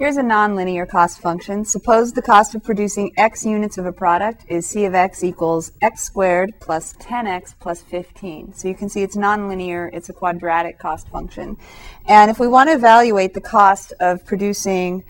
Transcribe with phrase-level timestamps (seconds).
[0.00, 1.62] Here's a nonlinear cost function.
[1.62, 5.72] Suppose the cost of producing x units of a product is c of x equals
[5.82, 8.54] x squared plus 10x plus 15.
[8.54, 11.58] So you can see it's nonlinear, it's a quadratic cost function.
[12.06, 15.04] And if we want to evaluate the cost of producing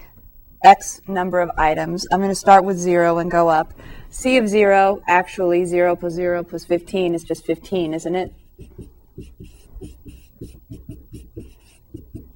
[0.65, 3.73] x number of items, I'm going to start with 0 and go up.
[4.11, 8.35] c of 0, actually 0 plus 0 plus 15 is just 15, isn't it?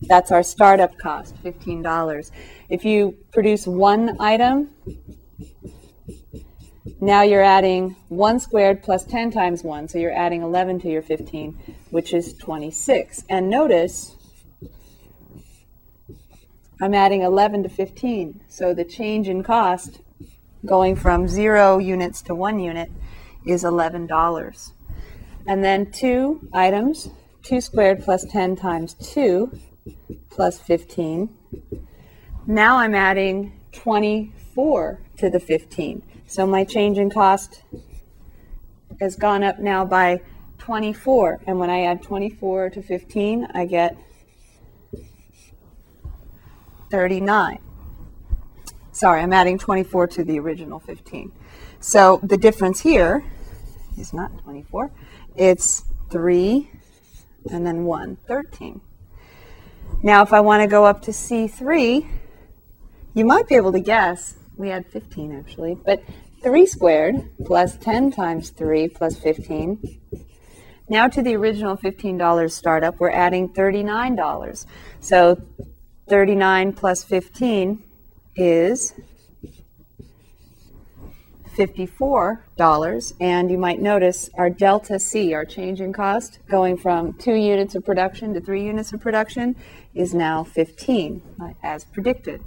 [0.06, 2.30] That's our startup cost, $15.
[2.68, 4.70] If you produce one item,
[7.00, 11.02] now you're adding 1 squared plus 10 times 1, so you're adding 11 to your
[11.02, 11.58] 15,
[11.90, 13.24] which is 26.
[13.28, 14.16] And notice,
[16.80, 20.00] I'm adding 11 to 15, so the change in cost
[20.66, 22.90] going from 0 units to 1 unit
[23.46, 24.72] is $11.
[25.46, 27.08] And then two items,
[27.42, 29.50] 2 squared plus 10 times 2
[30.30, 31.28] plus 15.
[32.46, 36.02] Now I'm adding 24 to the 15.
[36.26, 37.62] So my change in cost
[39.00, 40.20] has gone up now by
[40.58, 41.40] 24.
[41.46, 43.96] And when I add 24 to 15, I get
[46.90, 47.58] 39.
[48.92, 51.32] Sorry, I'm adding 24 to the original 15.
[51.80, 53.24] So the difference here
[53.98, 54.90] is not 24,
[55.36, 56.70] it's 3
[57.50, 58.80] and then 1, 13.
[60.04, 62.06] Now, if I want to go up to C3,
[63.14, 66.02] you might be able to guess, we had 15 actually, but
[66.42, 70.02] 3 squared plus 10 times 3 plus 15.
[70.90, 74.66] Now to the original $15 startup, we're adding $39.
[75.00, 75.40] So
[76.10, 77.82] 39 plus 15
[78.36, 78.92] is
[81.54, 83.12] $54.
[83.20, 87.74] And you might notice our delta C, our change in cost, going from two units
[87.74, 89.56] of production to three units of production,
[89.94, 92.42] is now 15, uh, as predicted.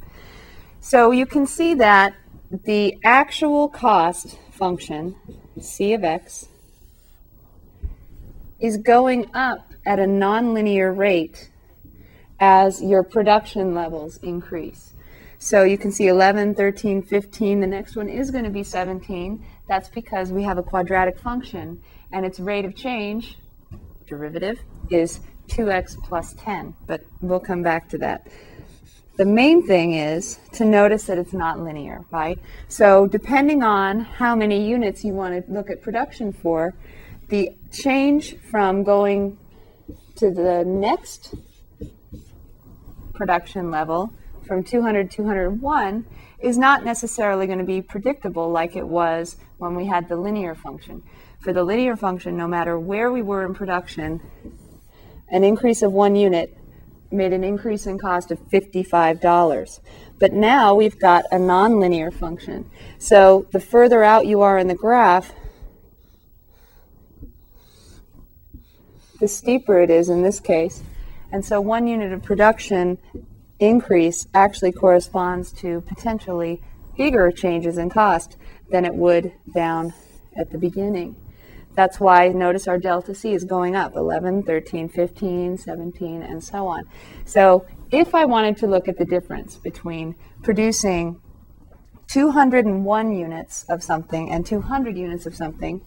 [0.79, 2.13] So you can see that
[2.49, 5.15] the actual cost function,
[5.59, 6.47] C of x,
[8.59, 11.49] is going up at a nonlinear rate
[12.39, 14.93] as your production levels increase.
[15.39, 17.61] So you can see 11, 13, 15.
[17.61, 19.45] The next one is going to be 17.
[19.67, 21.81] That's because we have a quadratic function
[22.11, 23.37] and its rate of change,
[24.07, 24.59] derivative,
[24.89, 26.75] is 2x plus 10.
[26.87, 28.27] But we'll come back to that.
[29.17, 32.39] The main thing is to notice that it's not linear, right?
[32.67, 36.75] So depending on how many units you want to look at production for,
[37.29, 39.37] the change from going
[40.15, 41.35] to the next
[43.13, 44.13] production level
[44.47, 46.05] from 200 to 201
[46.39, 50.55] is not necessarily going to be predictable like it was when we had the linear
[50.55, 51.03] function.
[51.39, 54.21] For the linear function, no matter where we were in production,
[55.29, 56.57] an increase of one unit
[57.11, 59.79] made an increase in cost of $55.
[60.19, 62.69] But now we've got a nonlinear function.
[62.97, 65.33] So the further out you are in the graph,
[69.19, 70.83] the steeper it is in this case.
[71.31, 72.97] And so one unit of production
[73.59, 76.61] increase actually corresponds to potentially
[76.97, 78.37] bigger changes in cost
[78.69, 79.93] than it would down
[80.35, 81.15] at the beginning.
[81.75, 86.65] That's why notice our delta C is going up 11, 13, 15, 17, and so
[86.67, 86.85] on.
[87.23, 91.21] So if I wanted to look at the difference between producing
[92.07, 95.81] 201 units of something and 200 units of something,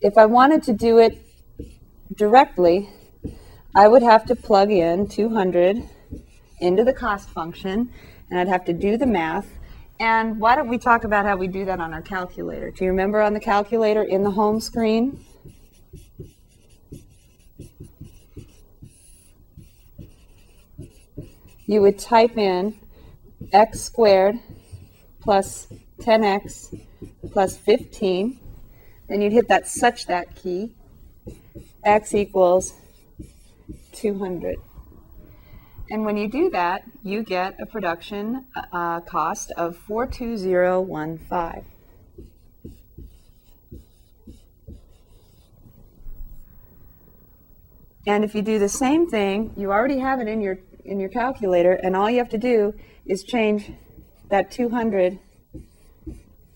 [0.00, 1.16] if I wanted to do it
[2.12, 2.90] directly,
[3.76, 5.86] I would have to plug in 200
[6.60, 7.92] into the cost function,
[8.30, 9.46] and I'd have to do the math.
[10.00, 12.70] And why don't we talk about how we do that on our calculator?
[12.70, 15.22] Do you remember on the calculator in the home screen?
[21.66, 22.80] You would type in
[23.52, 24.36] x squared
[25.20, 25.66] plus
[26.00, 26.80] 10x
[27.30, 28.40] plus 15.
[29.06, 30.72] Then you'd hit that such that key.
[31.84, 32.72] x equals
[33.92, 34.56] 200.
[35.90, 41.64] And when you do that, you get a production uh, cost of 42015.
[48.08, 51.08] And if you do the same thing, you already have it in your in your
[51.08, 52.72] calculator, and all you have to do
[53.04, 53.72] is change
[54.28, 55.18] that 200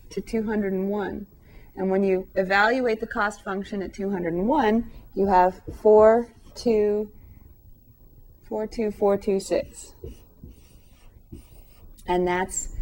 [0.09, 1.27] to 201.
[1.75, 7.09] And when you evaluate the cost function at 201, you have 4, 2,
[8.43, 9.93] 42426.
[12.07, 12.75] And that's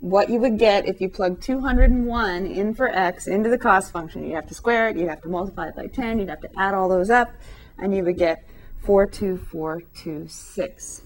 [0.00, 4.24] what you would get if you plug 201 in for x into the cost function.
[4.24, 6.50] You'd have to square it, you'd have to multiply it by 10, you'd have to
[6.58, 7.32] add all those up,
[7.78, 8.44] and you would get
[8.82, 11.02] 42426.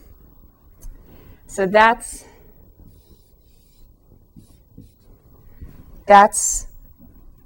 [1.47, 2.25] So that's
[6.07, 6.67] that's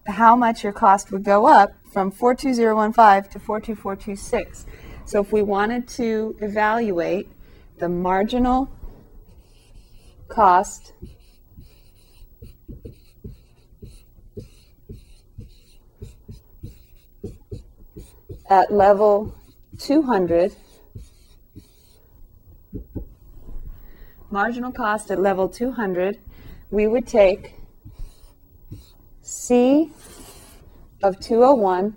[0.06, 4.66] how much your cost would go up from 42015 to 42426.
[5.04, 7.30] So if we wanted to evaluate
[7.78, 8.68] the marginal
[10.26, 10.92] cost
[18.50, 19.32] at level
[19.78, 20.56] 200,
[24.32, 26.18] marginal cost at level 200,
[26.72, 27.54] we would take
[29.22, 29.92] C
[31.04, 31.94] of 201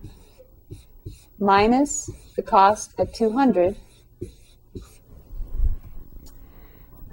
[1.39, 3.77] minus the cost of 200.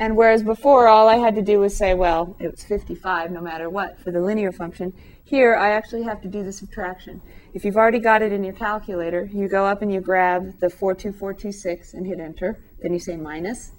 [0.00, 3.40] And whereas before all I had to do was say, well, it was 55 no
[3.40, 4.92] matter what for the linear function,
[5.22, 7.22] here I actually have to do the subtraction.
[7.54, 10.68] If you've already got it in your calculator, you go up and you grab the
[10.68, 12.58] 42426 and hit enter.
[12.82, 13.70] Then you say minus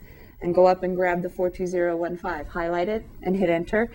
[0.41, 3.91] and go up and grab the 42015, highlight it and hit enter.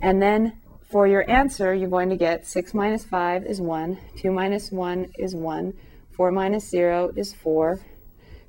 [0.00, 0.60] And then
[0.94, 5.10] for your answer, you're going to get 6 minus 5 is 1, 2 minus 1
[5.18, 5.74] is 1,
[6.12, 7.80] 4 minus 0 is 4,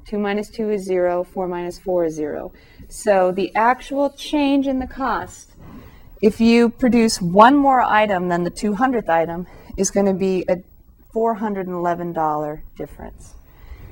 [0.06, 2.54] 2 minus 2 is 0, 4 minus 4 is 0.
[2.88, 5.54] So the actual change in the cost,
[6.22, 10.58] if you produce one more item than the 200th item, is going to be a
[11.16, 13.34] $411 difference.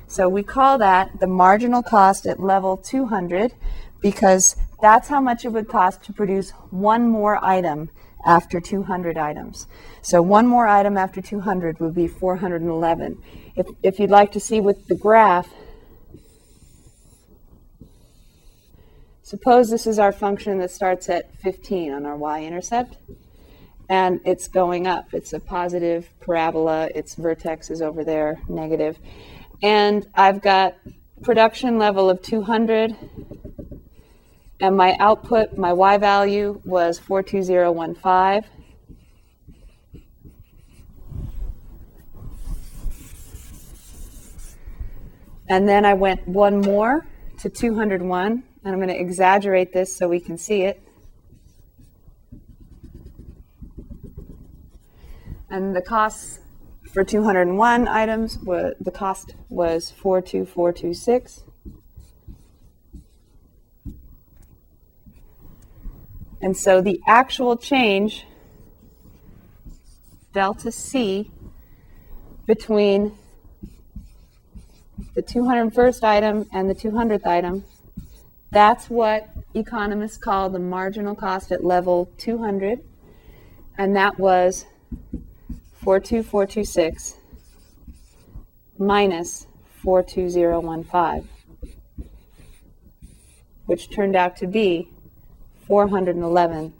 [0.06, 3.52] So we call that the marginal cost at level 200
[4.00, 7.90] because that's how much it would cost to produce one more item
[8.24, 9.66] after 200 items.
[10.02, 13.22] So one more item after 200 would be 411.
[13.56, 15.48] If, if you'd like to see with the graph,
[19.22, 22.96] suppose this is our function that starts at 15 on our y-intercept,
[23.88, 25.12] and it's going up.
[25.12, 26.88] It's a positive parabola.
[26.94, 28.98] Its vertex is over there, negative.
[29.62, 30.76] And I've got
[31.22, 32.96] production level of 200
[34.64, 38.50] and my output, my Y value was 42015.
[45.50, 47.06] And then I went one more
[47.40, 50.80] to 201, and I'm going to exaggerate this so we can see it.
[55.50, 56.38] And the costs
[56.90, 61.44] for 201 items, were, the cost was 42426.
[66.44, 68.26] And so the actual change,
[70.34, 71.30] delta C,
[72.44, 73.16] between
[75.14, 77.64] the 201st item and the 200th item,
[78.50, 82.80] that's what economists call the marginal cost at level 200.
[83.78, 84.66] And that was
[85.82, 87.16] 42426
[88.76, 89.46] minus
[89.82, 91.26] 42015,
[93.64, 94.90] which turned out to be
[95.68, 96.72] $411.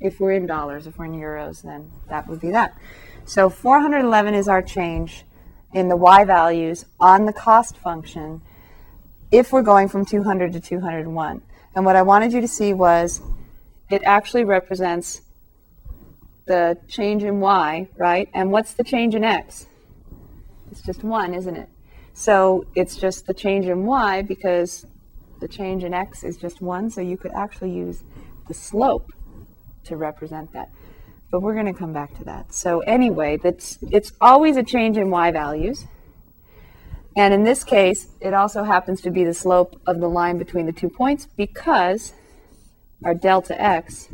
[0.00, 2.76] If we're in dollars, if we're in euros, then that would be that.
[3.24, 5.24] So 411 is our change
[5.72, 8.42] in the y values on the cost function
[9.30, 11.42] if we're going from 200 to 201.
[11.74, 13.22] And what I wanted you to see was
[13.90, 15.22] it actually represents
[16.46, 18.28] the change in y, right?
[18.34, 19.66] And what's the change in x?
[20.70, 21.68] It's just 1, isn't it?
[22.14, 24.86] So it's just the change in y because
[25.42, 28.04] the change in x is just 1, so you could actually use
[28.46, 29.12] the slope
[29.84, 30.70] to represent that.
[31.30, 32.54] But we're going to come back to that.
[32.54, 35.84] So anyway, that's, it's always a change in y values.
[37.16, 40.66] And in this case, it also happens to be the slope of the line between
[40.66, 42.12] the two points because
[43.04, 44.08] our delta x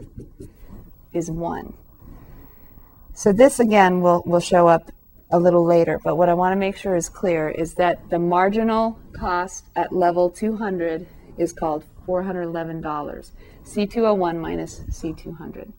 [1.12, 1.74] is 1.
[3.12, 4.90] So this again will, will show up
[5.30, 8.18] a little later, but what I want to make sure is clear is that the
[8.18, 11.06] marginal cost at level 200
[11.38, 13.30] is called $411.
[13.64, 15.72] C201 minus C200.